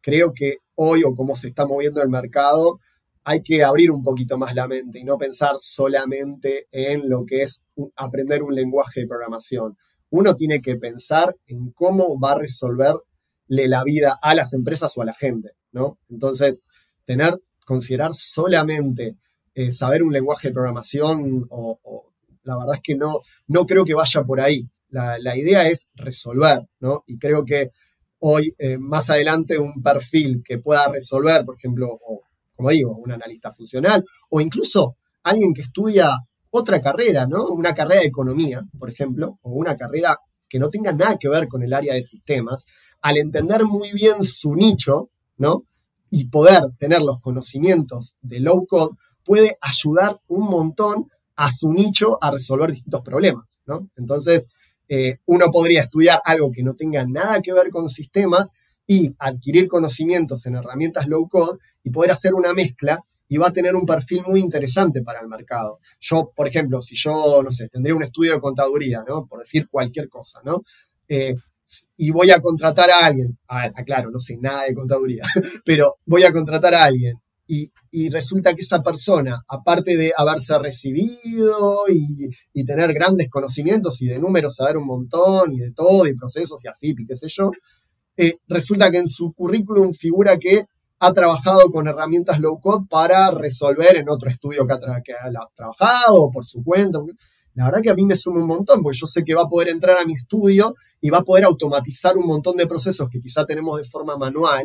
creo 0.03 0.33
que 0.33 0.57
hoy, 0.75 1.03
o 1.03 1.15
como 1.15 1.35
se 1.35 1.47
está 1.47 1.65
moviendo 1.65 2.03
el 2.03 2.09
mercado, 2.09 2.79
hay 3.23 3.41
que 3.41 3.63
abrir 3.63 3.89
un 3.89 4.03
poquito 4.03 4.37
más 4.37 4.53
la 4.53 4.67
mente 4.67 4.99
y 4.99 5.05
no 5.05 5.17
pensar 5.17 5.55
solamente 5.57 6.67
en 6.71 7.09
lo 7.09 7.25
que 7.25 7.41
es 7.41 7.65
aprender 7.95 8.43
un 8.43 8.53
lenguaje 8.53 9.01
de 9.01 9.07
programación. 9.07 9.77
Uno 10.09 10.35
tiene 10.35 10.61
que 10.61 10.75
pensar 10.75 11.35
en 11.47 11.71
cómo 11.71 12.19
va 12.19 12.33
a 12.33 12.39
resolverle 12.39 12.99
la 13.47 13.83
vida 13.83 14.19
a 14.21 14.35
las 14.35 14.53
empresas 14.53 14.95
o 14.97 15.01
a 15.01 15.05
la 15.05 15.13
gente, 15.13 15.51
¿no? 15.71 15.97
Entonces, 16.09 16.63
tener, 17.05 17.33
considerar 17.65 18.13
solamente 18.13 19.15
eh, 19.55 19.71
saber 19.71 20.03
un 20.03 20.11
lenguaje 20.11 20.49
de 20.49 20.53
programación, 20.53 21.47
o, 21.49 22.11
la 22.43 22.57
verdad 22.57 22.75
es 22.75 22.81
que 22.81 22.95
no, 22.95 23.21
no 23.47 23.65
creo 23.65 23.85
que 23.85 23.93
vaya 23.93 24.23
por 24.23 24.41
ahí. 24.41 24.67
La, 24.89 25.35
idea 25.35 25.67
es 25.67 25.91
resolver, 25.95 26.67
¿no? 26.79 27.03
Y 27.07 27.17
creo 27.17 27.45
que 27.45 27.71
hoy, 28.25 28.55
eh, 28.57 28.77
más 28.77 29.09
adelante, 29.09 29.57
un 29.59 29.83
perfil 29.83 30.41
que 30.45 30.57
pueda 30.57 30.87
resolver, 30.87 31.43
por 31.43 31.55
ejemplo, 31.57 31.99
como 32.55 32.69
digo, 32.69 32.95
un 32.95 33.11
analista 33.11 33.51
funcional, 33.51 34.01
o 34.29 34.39
incluso 34.39 34.95
alguien 35.23 35.53
que 35.53 35.63
estudia 35.63 36.09
otra 36.49 36.81
carrera, 36.81 37.27
¿no? 37.27 37.47
Una 37.47 37.75
carrera 37.75 37.99
de 37.99 38.07
economía, 38.07 38.63
por 38.79 38.89
ejemplo, 38.89 39.39
o 39.41 39.51
una 39.51 39.75
carrera 39.75 40.17
que 40.47 40.57
no 40.57 40.69
tenga 40.69 40.93
nada 40.93 41.17
que 41.17 41.27
ver 41.27 41.49
con 41.49 41.63
el 41.63 41.73
área 41.73 41.95
de 41.95 42.01
sistemas, 42.01 42.63
al 43.01 43.17
entender 43.17 43.65
muy 43.65 43.91
bien 43.91 44.23
su 44.23 44.55
nicho, 44.55 45.09
¿no? 45.35 45.65
Y 46.09 46.29
poder 46.29 46.61
tener 46.79 47.01
los 47.01 47.19
conocimientos 47.19 48.15
de 48.21 48.39
low 48.39 48.65
code, 48.65 48.95
puede 49.25 49.57
ayudar 49.59 50.21
un 50.27 50.45
montón 50.45 51.07
a 51.35 51.51
su 51.51 51.73
nicho 51.73 52.17
a 52.23 52.31
resolver 52.31 52.71
distintos 52.71 53.01
problemas, 53.01 53.59
¿no? 53.65 53.89
Entonces, 53.97 54.47
eh, 54.95 55.17
uno 55.25 55.49
podría 55.49 55.81
estudiar 55.81 56.21
algo 56.23 56.51
que 56.51 56.61
no 56.61 56.75
tenga 56.75 57.03
nada 57.03 57.41
que 57.41 57.51
ver 57.51 57.71
con 57.71 57.89
sistemas 57.89 58.51
y 58.85 59.15
adquirir 59.17 59.67
conocimientos 59.67 60.45
en 60.45 60.53
herramientas 60.53 61.07
low 61.07 61.27
code 61.27 61.57
y 61.81 61.89
poder 61.89 62.11
hacer 62.11 62.35
una 62.35 62.53
mezcla 62.53 63.03
y 63.27 63.37
va 63.37 63.47
a 63.47 63.51
tener 63.51 63.75
un 63.75 63.87
perfil 63.87 64.21
muy 64.27 64.39
interesante 64.39 65.01
para 65.01 65.19
el 65.21 65.27
mercado. 65.27 65.79
Yo, 65.99 66.31
por 66.35 66.47
ejemplo, 66.47 66.79
si 66.79 66.95
yo, 66.95 67.41
no 67.41 67.49
sé, 67.49 67.69
tendría 67.69 67.95
un 67.95 68.03
estudio 68.03 68.33
de 68.33 68.39
contaduría, 68.39 69.03
¿no? 69.07 69.25
Por 69.25 69.39
decir 69.39 69.67
cualquier 69.67 70.09
cosa, 70.09 70.41
¿no? 70.43 70.61
Eh, 71.07 71.33
y 71.97 72.11
voy 72.11 72.29
a 72.29 72.39
contratar 72.39 72.91
a 72.91 73.03
alguien, 73.07 73.39
a 73.47 73.63
ver, 73.63 73.71
aclaro, 73.75 74.11
no 74.11 74.19
sé 74.19 74.37
nada 74.37 74.65
de 74.65 74.75
contaduría, 74.75 75.23
pero 75.65 75.95
voy 76.05 76.21
a 76.21 76.31
contratar 76.31 76.75
a 76.75 76.83
alguien 76.83 77.15
y, 77.91 78.09
resulta 78.09 78.53
que 78.55 78.61
esa 78.61 78.81
persona, 78.81 79.43
aparte 79.47 79.95
de 79.95 80.13
haberse 80.15 80.57
recibido 80.57 81.83
y, 81.89 82.65
tener 82.65 82.93
grandes 82.93 83.29
conocimientos 83.29 84.01
y 84.01 84.07
de 84.07 84.19
números 84.19 84.55
saber 84.55 84.77
un 84.77 84.87
montón 84.87 85.51
y 85.51 85.59
de 85.59 85.71
todo, 85.71 86.07
y 86.07 86.15
procesos 86.15 86.63
y 86.63 86.67
AFIP 86.67 87.01
y 87.01 87.05
qué 87.05 87.15
sé 87.15 87.27
yo, 87.29 87.51
eh, 88.17 88.35
resulta 88.47 88.89
que 88.91 88.97
en 88.97 89.07
su 89.07 89.33
currículum 89.33 89.93
figura 89.93 90.37
que 90.37 90.65
ha 90.99 91.13
trabajado 91.13 91.69
con 91.71 91.87
herramientas 91.87 92.39
low 92.39 92.59
code 92.61 92.85
para 92.89 93.29
resolver 93.31 93.97
en 93.97 94.09
otro 94.09 94.29
estudio 94.29 94.65
que 94.65 94.73
ha, 94.73 95.01
que 95.03 95.13
ha 95.13 95.29
trabajado 95.55 96.31
por 96.31 96.45
su 96.45 96.63
cuenta. 96.63 96.99
La 97.55 97.65
verdad 97.65 97.81
que 97.81 97.89
a 97.89 97.95
mí 97.95 98.05
me 98.05 98.15
suma 98.15 98.41
un 98.41 98.47
montón, 98.47 98.81
porque 98.81 98.97
yo 98.97 99.07
sé 99.07 99.23
que 99.23 99.35
va 99.35 99.43
a 99.43 99.49
poder 99.49 99.69
entrar 99.69 99.97
a 99.97 100.05
mi 100.05 100.13
estudio 100.13 100.73
y 101.01 101.09
va 101.09 101.19
a 101.19 101.23
poder 101.23 101.43
automatizar 101.43 102.17
un 102.17 102.25
montón 102.25 102.55
de 102.55 102.67
procesos 102.67 103.09
que 103.09 103.19
quizá 103.19 103.45
tenemos 103.45 103.77
de 103.77 103.83
forma 103.83 104.17
manual, 104.17 104.63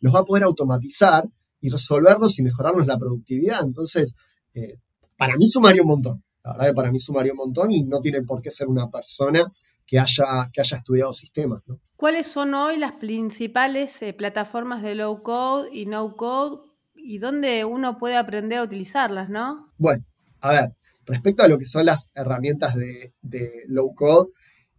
los 0.00 0.14
va 0.14 0.20
a 0.20 0.24
poder 0.24 0.42
automatizar 0.42 1.24
y 1.60 1.70
resolverlos 1.70 2.38
y 2.38 2.42
mejorarnos 2.42 2.86
la 2.86 2.98
productividad. 2.98 3.64
Entonces, 3.64 4.14
eh, 4.54 4.78
para 5.16 5.36
mí 5.36 5.46
sumaría 5.46 5.82
un 5.82 5.88
montón. 5.88 6.24
La 6.44 6.52
verdad 6.52 6.66
que 6.68 6.74
para 6.74 6.92
mí 6.92 7.00
sumaría 7.00 7.32
un 7.32 7.38
montón 7.38 7.70
y 7.70 7.84
no 7.84 8.00
tiene 8.00 8.22
por 8.22 8.40
qué 8.40 8.50
ser 8.50 8.68
una 8.68 8.88
persona 8.90 9.50
que 9.86 9.98
haya, 9.98 10.50
que 10.52 10.60
haya 10.60 10.76
estudiado 10.76 11.12
sistemas. 11.12 11.62
¿Cuáles 11.96 12.26
son 12.26 12.54
hoy 12.54 12.76
las 12.76 12.92
principales 12.92 14.02
eh, 14.02 14.12
plataformas 14.12 14.82
de 14.82 14.94
low 14.94 15.22
code 15.22 15.68
y 15.72 15.86
no 15.86 16.16
code 16.16 16.60
y 16.94 17.18
dónde 17.18 17.64
uno 17.64 17.98
puede 17.98 18.16
aprender 18.16 18.58
a 18.58 18.62
utilizarlas, 18.62 19.28
no? 19.28 19.72
Bueno, 19.78 20.02
a 20.40 20.50
ver, 20.50 20.68
respecto 21.04 21.42
a 21.42 21.48
lo 21.48 21.58
que 21.58 21.64
son 21.64 21.86
las 21.86 22.10
herramientas 22.14 22.74
de, 22.74 23.14
de 23.22 23.48
low 23.68 23.94
code, 23.94 24.30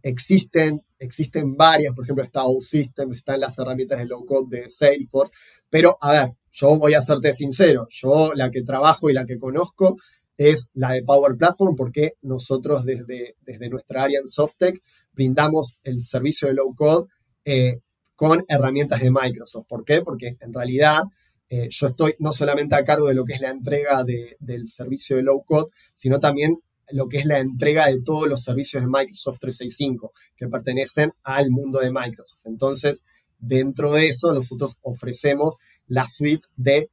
existen, 0.02 0.82
existen 0.98 1.56
varias, 1.56 1.94
por 1.94 2.04
ejemplo, 2.04 2.24
está 2.24 2.42
OutSystem, 2.42 3.12
están 3.12 3.40
las 3.40 3.58
herramientas 3.58 3.98
de 3.98 4.06
low 4.06 4.24
code 4.24 4.60
de 4.60 4.68
Salesforce, 4.68 5.34
pero 5.70 5.96
a 6.00 6.12
ver, 6.12 6.32
yo 6.50 6.78
voy 6.78 6.94
a 6.94 7.02
serte 7.02 7.34
sincero, 7.34 7.86
yo 7.90 8.32
la 8.34 8.50
que 8.50 8.62
trabajo 8.62 9.10
y 9.10 9.12
la 9.12 9.26
que 9.26 9.38
conozco 9.38 9.96
es 10.36 10.70
la 10.74 10.92
de 10.92 11.02
Power 11.02 11.36
Platform 11.36 11.76
porque 11.76 12.14
nosotros 12.22 12.84
desde, 12.84 13.36
desde 13.40 13.68
nuestra 13.68 14.04
área 14.04 14.20
en 14.20 14.28
Softec 14.28 14.80
brindamos 15.12 15.78
el 15.82 16.00
servicio 16.00 16.48
de 16.48 16.54
low 16.54 16.74
code 16.74 17.08
eh, 17.44 17.80
con 18.14 18.44
herramientas 18.48 19.00
de 19.00 19.10
Microsoft. 19.10 19.66
¿Por 19.68 19.84
qué? 19.84 20.00
Porque 20.02 20.36
en 20.40 20.52
realidad 20.54 21.02
eh, 21.50 21.68
yo 21.70 21.86
estoy 21.88 22.14
no 22.18 22.32
solamente 22.32 22.74
a 22.74 22.84
cargo 22.84 23.08
de 23.08 23.14
lo 23.14 23.24
que 23.24 23.34
es 23.34 23.40
la 23.40 23.50
entrega 23.50 24.04
del 24.04 24.68
servicio 24.68 25.16
de 25.16 25.22
low 25.22 25.44
code, 25.44 25.70
sino 25.94 26.20
también 26.20 26.58
lo 26.92 27.08
que 27.08 27.18
es 27.18 27.26
la 27.26 27.38
entrega 27.38 27.86
de 27.86 28.00
todos 28.02 28.28
los 28.28 28.42
servicios 28.42 28.82
de 28.82 28.88
Microsoft 28.88 29.38
365 29.40 30.12
que 30.36 30.48
pertenecen 30.48 31.12
al 31.22 31.50
mundo 31.50 31.80
de 31.80 31.90
Microsoft. 31.90 32.46
Entonces, 32.46 33.02
dentro 33.38 33.92
de 33.92 34.08
eso, 34.08 34.32
nosotros 34.32 34.78
ofrecemos 34.82 35.58
la 35.86 36.06
suite 36.06 36.46
de, 36.56 36.90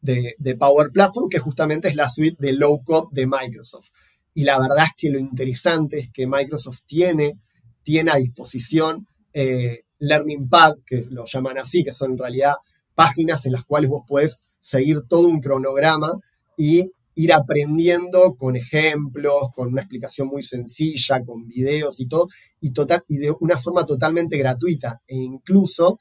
de, 0.00 0.56
Power 0.56 0.90
Platform, 0.90 1.28
que 1.28 1.38
justamente 1.38 1.88
es 1.88 1.96
la 1.96 2.08
suite 2.08 2.36
de 2.40 2.52
low 2.52 2.82
code 2.82 3.08
de 3.12 3.26
Microsoft. 3.26 3.90
Y 4.34 4.44
la 4.44 4.58
verdad 4.58 4.84
es 4.84 4.92
que 4.96 5.10
lo 5.10 5.18
interesante 5.18 5.98
es 5.98 6.10
que 6.10 6.26
Microsoft 6.26 6.80
tiene, 6.86 7.38
tiene 7.82 8.10
a 8.10 8.16
disposición 8.16 9.06
eh, 9.32 9.84
Learning 9.98 10.48
Pad, 10.48 10.74
que 10.84 11.06
lo 11.10 11.24
llaman 11.26 11.58
así, 11.58 11.84
que 11.84 11.92
son 11.92 12.12
en 12.12 12.18
realidad 12.18 12.54
páginas 12.94 13.46
en 13.46 13.52
las 13.52 13.64
cuales 13.64 13.90
vos 13.90 14.02
podés 14.06 14.42
seguir 14.58 15.02
todo 15.08 15.28
un 15.28 15.40
cronograma 15.40 16.10
y 16.56 16.92
ir 17.14 17.32
aprendiendo 17.32 18.34
con 18.36 18.56
ejemplos, 18.56 19.48
con 19.54 19.68
una 19.68 19.82
explicación 19.82 20.28
muy 20.28 20.42
sencilla, 20.42 21.24
con 21.24 21.46
videos 21.46 22.00
y 22.00 22.06
todo, 22.06 22.28
y, 22.60 22.72
total, 22.72 23.02
y 23.08 23.18
de 23.18 23.32
una 23.40 23.58
forma 23.58 23.84
totalmente 23.86 24.36
gratuita. 24.38 25.00
E 25.06 25.16
incluso 25.16 25.98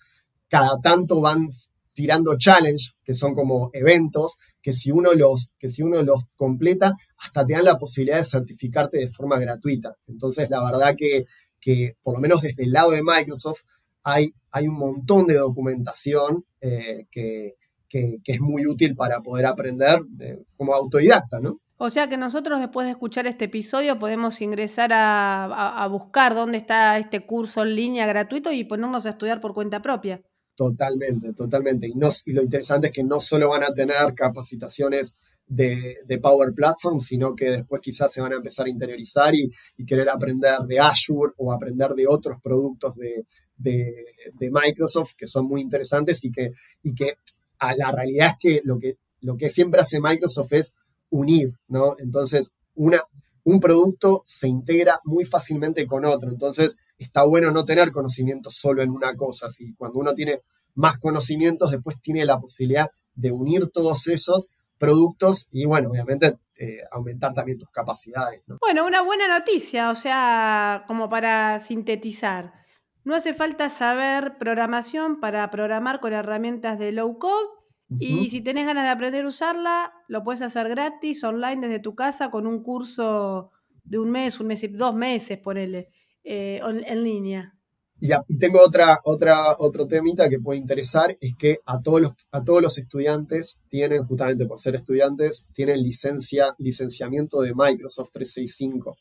cada 0.47 0.79
tanto 0.81 1.21
van 1.21 1.47
tirando 1.93 2.37
challenge, 2.37 2.93
que 3.03 3.13
son 3.13 3.33
como 3.35 3.69
eventos, 3.73 4.33
que 4.61 4.73
si 4.73 4.91
uno 4.91 5.13
los, 5.13 5.51
que 5.59 5.69
si 5.69 5.81
uno 5.81 6.01
los 6.03 6.23
completa, 6.35 6.93
hasta 7.17 7.45
te 7.45 7.53
dan 7.53 7.65
la 7.65 7.77
posibilidad 7.77 8.17
de 8.17 8.23
certificarte 8.23 8.97
de 8.97 9.09
forma 9.09 9.39
gratuita. 9.39 9.95
Entonces, 10.07 10.49
la 10.49 10.63
verdad 10.63 10.95
que, 10.97 11.25
que 11.59 11.95
por 12.01 12.15
lo 12.15 12.19
menos 12.21 12.41
desde 12.41 12.63
el 12.63 12.71
lado 12.71 12.91
de 12.91 13.03
Microsoft, 13.03 13.61
hay, 14.03 14.31
hay 14.51 14.67
un 14.67 14.75
montón 14.75 15.27
de 15.27 15.35
documentación 15.35 16.45
eh, 16.59 17.05
que, 17.11 17.55
que, 17.91 18.21
es 18.25 18.39
muy 18.39 18.65
útil 18.65 18.95
para 18.95 19.21
poder 19.21 19.45
aprender 19.45 20.00
como 20.55 20.74
autodidacta, 20.74 21.39
¿no? 21.41 21.60
O 21.77 21.89
sea 21.89 22.07
que 22.07 22.15
nosotros 22.15 22.60
después 22.60 22.86
de 22.86 22.91
escuchar 22.91 23.25
este 23.25 23.45
episodio 23.45 23.98
podemos 23.98 24.39
ingresar 24.41 24.91
a, 24.93 25.88
buscar 25.89 26.36
dónde 26.36 26.60
está 26.60 26.98
este 27.00 27.25
curso 27.25 27.63
en 27.63 27.75
línea 27.75 28.05
gratuito 28.05 28.51
y 28.51 28.63
ponernos 28.63 29.05
a 29.05 29.10
estudiar 29.10 29.41
por 29.41 29.53
cuenta 29.53 29.81
propia. 29.81 30.21
Totalmente, 30.55 31.33
totalmente. 31.33 31.88
Y, 31.88 31.95
no, 31.95 32.10
y 32.25 32.33
lo 32.33 32.43
interesante 32.43 32.88
es 32.88 32.93
que 32.93 33.03
no 33.03 33.19
solo 33.19 33.50
van 33.50 33.63
a 33.63 33.74
tener 33.74 34.13
capacitaciones 34.15 35.24
de, 35.48 36.19
Power 36.21 36.53
Platform, 36.53 37.01
sino 37.01 37.36
que 37.36 37.50
después 37.50 37.81
quizás 37.81 38.13
se 38.13 38.21
van 38.21 38.33
a 38.33 38.36
empezar 38.36 38.67
a 38.67 38.69
interiorizar 38.69 39.33
y, 39.33 39.50
querer 39.86 40.07
aprender 40.10 40.60
de 40.60 40.79
Azure 40.79 41.33
o 41.38 41.51
aprender 41.51 41.95
de 41.95 42.05
otros 42.07 42.38
productos 42.43 42.95
de, 42.95 43.25
de, 43.57 44.51
Microsoft 44.51 45.15
que 45.17 45.25
son 45.25 45.48
muy 45.48 45.62
interesantes 45.62 46.24
y 46.24 46.31
que, 46.31 46.51
y 46.83 46.93
que 46.93 47.15
la 47.77 47.91
realidad 47.91 48.31
es 48.31 48.37
que 48.39 48.61
lo 48.63 48.79
que 48.79 48.97
lo 49.21 49.37
que 49.37 49.49
siempre 49.49 49.81
hace 49.81 50.01
Microsoft 50.01 50.53
es 50.53 50.75
unir, 51.09 51.53
¿no? 51.67 51.95
Entonces, 51.99 52.55
una, 52.73 52.99
un 53.43 53.59
producto 53.59 54.23
se 54.25 54.47
integra 54.47 54.99
muy 55.03 55.25
fácilmente 55.25 55.85
con 55.85 56.05
otro. 56.05 56.29
Entonces, 56.29 56.77
está 56.97 57.23
bueno 57.23 57.51
no 57.51 57.63
tener 57.63 57.91
conocimientos 57.91 58.55
solo 58.55 58.81
en 58.81 58.89
una 58.89 59.15
cosa. 59.15 59.47
Así, 59.47 59.73
cuando 59.77 59.99
uno 59.99 60.13
tiene 60.13 60.41
más 60.73 60.97
conocimientos, 60.97 61.71
después 61.71 62.01
tiene 62.01 62.25
la 62.25 62.39
posibilidad 62.39 62.89
de 63.13 63.31
unir 63.31 63.67
todos 63.71 64.07
esos 64.07 64.49
productos 64.77 65.47
y, 65.51 65.65
bueno, 65.65 65.89
obviamente 65.89 66.39
eh, 66.57 66.77
aumentar 66.91 67.33
también 67.33 67.59
tus 67.59 67.69
capacidades. 67.69 68.41
Bueno, 68.59 68.85
una 68.85 69.01
buena 69.01 69.27
noticia, 69.27 69.91
o 69.91 69.95
sea, 69.95 70.83
como 70.87 71.09
para 71.09 71.59
sintetizar. 71.59 72.60
No 73.03 73.15
hace 73.15 73.34
falta 73.34 73.70
saber 73.70 74.38
programación 74.38 75.20
para 75.20 75.50
programar 75.50 76.00
con 76.00 76.13
herramientas 76.13 76.77
de 76.79 76.91
low 76.91 77.17
code. 77.17 77.48
Y 78.00 78.29
si 78.29 78.39
tenés 78.39 78.65
ganas 78.65 78.86
de 78.86 78.89
aprender 78.89 79.25
a 79.25 79.27
usarla, 79.27 79.91
lo 80.08 80.24
puedes 80.24 80.41
hacer 80.41 80.70
gratis, 80.70 81.25
online, 81.25 81.67
desde 81.67 81.79
tu 81.79 81.93
casa, 81.93 82.31
con 82.31 82.48
un 82.48 82.63
curso 82.63 83.51
de 83.84 84.00
un 84.00 84.12
mes, 84.12 84.39
un 84.39 84.48
mes 84.48 84.63
y 84.63 84.70
dos 84.70 84.96
meses, 84.96 85.38
ponele, 85.39 85.89
eh, 86.24 86.62
en 86.63 87.03
línea. 87.03 87.53
Y, 88.03 88.39
tengo 88.39 88.60
otra, 88.65 89.00
otra, 89.03 89.55
otro 89.60 89.88
temita 89.88 90.27
que 90.27 90.39
puede 90.39 90.60
interesar, 90.60 91.15
es 91.22 91.36
que 91.38 91.60
a 91.65 91.79
todos, 91.81 92.01
los, 92.01 92.13
a 92.31 92.43
todos 92.43 92.60
los 92.60 92.79
estudiantes 92.79 93.62
tienen, 93.70 94.03
justamente 94.03 94.48
por 94.48 94.60
ser 94.60 94.74
estudiantes, 94.74 95.50
tienen 95.53 95.84
licencia, 95.84 96.55
licenciamiento 96.58 97.41
de 97.41 97.53
Microsoft 97.53 98.10
365. 98.13 98.98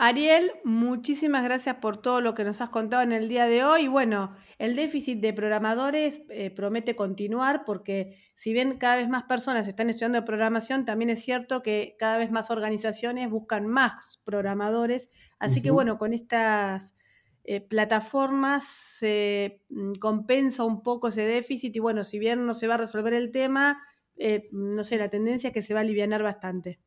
Ariel, 0.00 0.52
muchísimas 0.62 1.42
gracias 1.42 1.74
por 1.78 2.00
todo 2.00 2.20
lo 2.20 2.32
que 2.32 2.44
nos 2.44 2.60
has 2.60 2.70
contado 2.70 3.02
en 3.02 3.10
el 3.10 3.28
día 3.28 3.46
de 3.46 3.64
hoy. 3.64 3.88
Bueno, 3.88 4.32
el 4.58 4.76
déficit 4.76 5.20
de 5.20 5.32
programadores 5.32 6.22
eh, 6.28 6.52
promete 6.52 6.94
continuar 6.94 7.64
porque 7.66 8.16
si 8.36 8.52
bien 8.52 8.78
cada 8.78 8.94
vez 8.94 9.08
más 9.08 9.24
personas 9.24 9.66
están 9.66 9.90
estudiando 9.90 10.24
programación, 10.24 10.84
también 10.84 11.10
es 11.10 11.24
cierto 11.24 11.64
que 11.64 11.96
cada 11.98 12.16
vez 12.16 12.30
más 12.30 12.52
organizaciones 12.52 13.28
buscan 13.28 13.66
más 13.66 14.20
programadores. 14.22 15.10
Así 15.40 15.62
que 15.62 15.72
bueno, 15.72 15.98
con 15.98 16.12
estas 16.12 16.94
eh, 17.42 17.60
plataformas 17.60 18.68
se 18.68 19.64
mm, 19.68 19.94
compensa 19.94 20.62
un 20.62 20.84
poco 20.84 21.08
ese 21.08 21.22
déficit 21.22 21.74
y 21.74 21.80
bueno, 21.80 22.04
si 22.04 22.20
bien 22.20 22.46
no 22.46 22.54
se 22.54 22.68
va 22.68 22.74
a 22.74 22.78
resolver 22.78 23.14
el 23.14 23.32
tema, 23.32 23.82
eh, 24.14 24.44
no 24.52 24.84
sé, 24.84 24.96
la 24.96 25.10
tendencia 25.10 25.48
es 25.48 25.54
que 25.54 25.62
se 25.62 25.74
va 25.74 25.80
a 25.80 25.82
aliviar 25.82 26.22
bastante. 26.22 26.78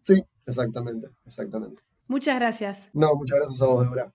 Sí, 0.00 0.20
exactamente, 0.46 1.10
exactamente. 1.24 1.80
Muchas 2.10 2.40
gracias. 2.40 2.88
No, 2.92 3.14
muchas 3.14 3.38
gracias 3.38 3.62
a 3.62 3.66
vos, 3.66 3.82
Débora. 3.84 4.12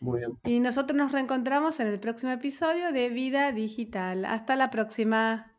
Muy 0.00 0.18
bien. 0.18 0.38
Y 0.44 0.60
nosotros 0.60 0.94
nos 0.94 1.12
reencontramos 1.12 1.80
en 1.80 1.86
el 1.86 1.98
próximo 1.98 2.30
episodio 2.30 2.92
de 2.92 3.08
Vida 3.08 3.52
Digital. 3.52 4.26
Hasta 4.26 4.54
la 4.54 4.68
próxima. 4.68 5.51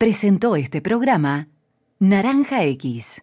Presentó 0.00 0.54
este 0.54 0.80
programa 0.80 1.48
Naranja 1.98 2.62
X. 2.62 3.20